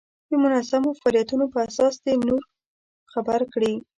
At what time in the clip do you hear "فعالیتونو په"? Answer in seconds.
0.99-1.57